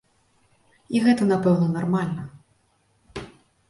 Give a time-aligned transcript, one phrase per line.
[0.95, 2.21] І гэта, напэўна, нармальна.